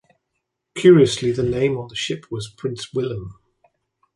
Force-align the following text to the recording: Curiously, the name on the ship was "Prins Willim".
Curiously, 0.75 1.31
the 1.31 1.43
name 1.43 1.77
on 1.77 1.87
the 1.87 1.95
ship 1.95 2.25
was 2.31 2.49
"Prins 2.51 2.87
Willim". 2.91 3.33